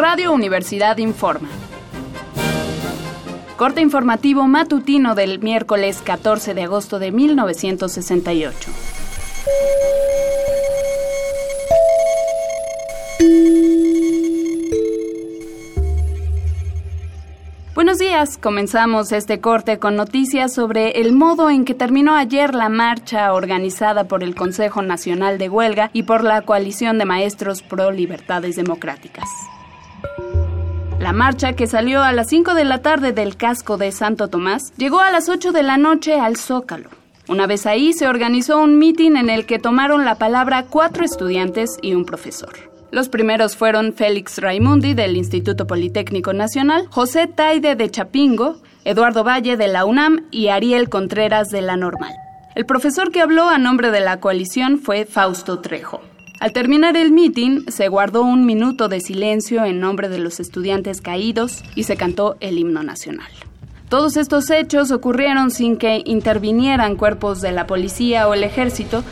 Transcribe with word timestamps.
Radio 0.00 0.32
Universidad 0.32 0.96
informa. 0.96 1.50
Corte 3.58 3.82
informativo 3.82 4.48
matutino 4.48 5.14
del 5.14 5.40
miércoles 5.40 6.00
14 6.02 6.54
de 6.54 6.62
agosto 6.62 6.98
de 6.98 7.12
1968. 7.12 8.70
Buenos 17.74 17.98
días, 17.98 18.38
comenzamos 18.38 19.12
este 19.12 19.42
corte 19.42 19.78
con 19.78 19.96
noticias 19.96 20.54
sobre 20.54 21.02
el 21.02 21.12
modo 21.12 21.50
en 21.50 21.66
que 21.66 21.74
terminó 21.74 22.14
ayer 22.16 22.54
la 22.54 22.70
marcha 22.70 23.34
organizada 23.34 24.04
por 24.04 24.24
el 24.24 24.34
Consejo 24.34 24.80
Nacional 24.80 25.36
de 25.36 25.50
Huelga 25.50 25.90
y 25.92 26.04
por 26.04 26.24
la 26.24 26.40
Coalición 26.40 26.96
de 26.96 27.04
Maestros 27.04 27.60
Pro 27.60 27.90
Libertades 27.90 28.56
Democráticas. 28.56 29.28
La 31.00 31.14
marcha, 31.14 31.54
que 31.54 31.66
salió 31.66 32.02
a 32.02 32.12
las 32.12 32.28
5 32.28 32.52
de 32.52 32.64
la 32.64 32.82
tarde 32.82 33.12
del 33.12 33.38
casco 33.38 33.78
de 33.78 33.90
Santo 33.90 34.28
Tomás, 34.28 34.70
llegó 34.76 35.00
a 35.00 35.10
las 35.10 35.30
8 35.30 35.50
de 35.50 35.62
la 35.62 35.78
noche 35.78 36.20
al 36.20 36.36
Zócalo. 36.36 36.90
Una 37.26 37.46
vez 37.46 37.64
ahí 37.64 37.94
se 37.94 38.06
organizó 38.06 38.60
un 38.60 38.78
mitin 38.78 39.16
en 39.16 39.30
el 39.30 39.46
que 39.46 39.58
tomaron 39.58 40.04
la 40.04 40.16
palabra 40.16 40.66
cuatro 40.66 41.02
estudiantes 41.02 41.78
y 41.80 41.94
un 41.94 42.04
profesor. 42.04 42.52
Los 42.90 43.08
primeros 43.08 43.56
fueron 43.56 43.94
Félix 43.94 44.38
Raimundi 44.38 44.92
del 44.92 45.16
Instituto 45.16 45.66
Politécnico 45.66 46.34
Nacional, 46.34 46.86
José 46.90 47.28
Taide 47.28 47.76
de 47.76 47.90
Chapingo, 47.90 48.60
Eduardo 48.84 49.24
Valle 49.24 49.56
de 49.56 49.68
la 49.68 49.86
UNAM 49.86 50.26
y 50.30 50.48
Ariel 50.48 50.90
Contreras 50.90 51.48
de 51.48 51.62
la 51.62 51.76
Normal. 51.76 52.12
El 52.54 52.66
profesor 52.66 53.10
que 53.10 53.22
habló 53.22 53.48
a 53.48 53.56
nombre 53.56 53.90
de 53.90 54.00
la 54.00 54.20
coalición 54.20 54.78
fue 54.78 55.06
Fausto 55.06 55.60
Trejo. 55.60 56.02
Al 56.40 56.54
terminar 56.54 56.96
el 56.96 57.12
mitin, 57.12 57.70
se 57.70 57.88
guardó 57.88 58.22
un 58.22 58.46
minuto 58.46 58.88
de 58.88 59.02
silencio 59.02 59.62
en 59.66 59.78
nombre 59.78 60.08
de 60.08 60.18
los 60.18 60.40
estudiantes 60.40 61.02
caídos 61.02 61.62
y 61.74 61.82
se 61.82 61.98
cantó 61.98 62.38
el 62.40 62.58
himno 62.58 62.82
nacional. 62.82 63.30
Todos 63.90 64.16
estos 64.16 64.48
hechos 64.48 64.90
ocurrieron 64.90 65.50
sin 65.50 65.76
que 65.76 66.02
intervinieran 66.06 66.96
cuerpos 66.96 67.42
de 67.42 67.52
la 67.52 67.66
policía 67.66 68.26
o 68.26 68.32
el 68.32 68.42
ejército, 68.42 69.04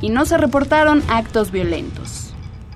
y 0.00 0.10
no 0.10 0.24
se 0.24 0.38
reportaron 0.38 1.02
actos 1.08 1.50
violentos. 1.50 2.32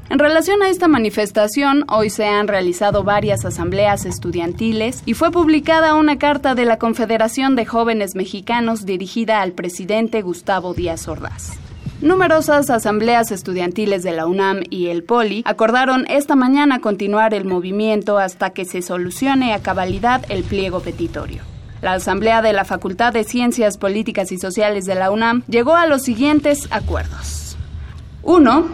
En 0.08 0.18
relación 0.18 0.62
a 0.62 0.68
esta 0.68 0.88
manifestación, 0.88 1.84
hoy 1.88 2.10
se 2.10 2.26
han 2.26 2.48
realizado 2.48 3.04
varias 3.04 3.44
asambleas 3.44 4.04
estudiantiles 4.04 5.04
y 5.06 5.14
fue 5.14 5.30
publicada 5.30 5.94
una 5.94 6.18
carta 6.18 6.56
de 6.56 6.64
la 6.64 6.76
Confederación 6.76 7.54
de 7.54 7.66
Jóvenes 7.66 8.16
Mexicanos 8.16 8.84
dirigida 8.84 9.42
al 9.42 9.52
presidente 9.52 10.22
Gustavo 10.22 10.74
Díaz 10.74 11.06
Ordaz. 11.06 11.60
Numerosas 12.02 12.70
asambleas 12.70 13.30
estudiantiles 13.30 14.02
de 14.02 14.12
la 14.12 14.26
UNAM 14.26 14.62
y 14.70 14.86
el 14.86 15.04
POLI 15.04 15.42
acordaron 15.44 16.06
esta 16.08 16.34
mañana 16.34 16.80
continuar 16.80 17.34
el 17.34 17.44
movimiento 17.44 18.16
hasta 18.16 18.50
que 18.50 18.64
se 18.64 18.80
solucione 18.80 19.52
a 19.52 19.58
cabalidad 19.58 20.24
el 20.30 20.42
pliego 20.42 20.80
petitorio. 20.80 21.42
La 21.82 21.92
Asamblea 21.92 22.40
de 22.40 22.54
la 22.54 22.64
Facultad 22.64 23.12
de 23.12 23.24
Ciencias 23.24 23.76
Políticas 23.76 24.32
y 24.32 24.38
Sociales 24.38 24.86
de 24.86 24.94
la 24.94 25.10
UNAM 25.10 25.42
llegó 25.46 25.76
a 25.76 25.84
los 25.84 26.00
siguientes 26.00 26.68
acuerdos. 26.70 27.58
1. 28.22 28.66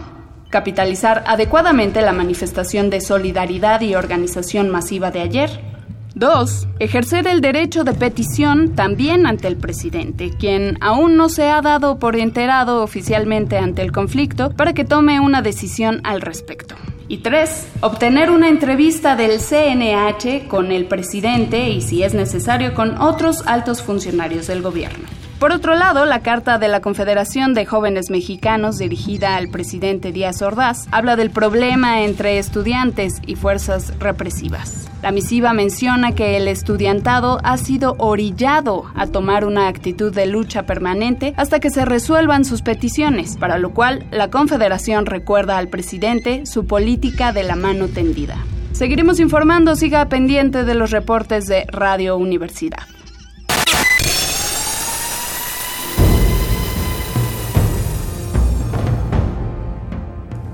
Capitalizar 0.49 1.25
adecuadamente 1.27 2.01
la 2.01 2.13
manifestación 2.13 2.89
de 2.89 3.01
solidaridad 3.01 3.81
y 3.81 3.95
organización 3.95 4.69
masiva 4.69 5.11
de 5.11 5.19
ayer. 5.19 5.76
2. 6.19 6.67
Ejercer 6.79 7.27
el 7.27 7.41
derecho 7.41 7.83
de 7.83 7.93
petición 7.93 8.75
también 8.75 9.25
ante 9.25 9.47
el 9.47 9.57
presidente, 9.57 10.31
quien 10.37 10.77
aún 10.81 11.17
no 11.17 11.29
se 11.29 11.49
ha 11.49 11.61
dado 11.61 11.99
por 11.99 12.15
enterado 12.15 12.83
oficialmente 12.83 13.57
ante 13.57 13.81
el 13.81 13.91
conflicto 13.91 14.51
para 14.51 14.73
que 14.73 14.85
tome 14.85 15.19
una 15.19 15.41
decisión 15.41 16.01
al 16.03 16.21
respecto. 16.21 16.75
Y 17.07 17.19
tres, 17.19 17.67
obtener 17.81 18.31
una 18.31 18.49
entrevista 18.49 19.15
del 19.15 19.39
CNH 19.39 20.47
con 20.47 20.71
el 20.71 20.85
presidente 20.85 21.69
y, 21.69 21.81
si 21.81 22.03
es 22.03 22.13
necesario, 22.13 22.73
con 22.73 22.99
otros 22.99 23.45
altos 23.45 23.81
funcionarios 23.81 24.47
del 24.47 24.61
gobierno. 24.61 25.05
Por 25.39 25.51
otro 25.51 25.75
lado, 25.75 26.05
la 26.05 26.21
carta 26.21 26.57
de 26.57 26.67
la 26.67 26.81
Confederación 26.81 27.53
de 27.53 27.67
Jóvenes 27.67 28.09
Mexicanos 28.09 28.79
dirigida 28.79 29.35
al 29.35 29.49
presidente 29.49 30.11
Díaz 30.11 30.41
Ordaz 30.41 30.87
habla 30.89 31.15
del 31.15 31.29
problema 31.29 32.01
entre 32.01 32.39
estudiantes 32.39 33.21
y 33.27 33.35
fuerzas 33.35 33.93
represivas. 33.99 34.89
La 35.03 35.11
misiva 35.11 35.53
menciona 35.53 36.13
que 36.13 36.37
el 36.37 36.47
estudiantado 36.47 37.37
ha 37.43 37.57
sido 37.57 37.95
orillado 37.99 38.85
a 38.95 39.05
tomar 39.05 39.45
una 39.45 39.67
actitud 39.67 40.11
de 40.11 40.25
lucha 40.25 40.63
permanente 40.63 41.35
hasta 41.37 41.59
que 41.59 41.69
se 41.69 41.85
resuelvan 41.85 42.43
sus 42.43 42.63
peticiones, 42.63 43.37
para 43.37 43.59
lo 43.59 43.75
cual 43.75 44.07
la 44.09 44.31
Confederación 44.31 45.05
recuerda 45.05 45.59
al 45.59 45.67
presidente 45.67 46.47
su 46.47 46.65
política 46.65 47.31
de 47.31 47.43
la 47.43 47.55
mano 47.55 47.89
tendida. 47.89 48.37
Seguiremos 48.71 49.19
informando, 49.19 49.75
siga 49.75 50.09
pendiente 50.09 50.63
de 50.63 50.73
los 50.73 50.89
reportes 50.89 51.45
de 51.45 51.65
Radio 51.67 52.17
Universidad. 52.17 52.96